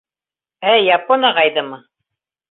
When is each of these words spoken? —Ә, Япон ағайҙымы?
—Ә, 0.71 0.71
Япон 0.85 1.27
ағайҙымы? 1.29 1.79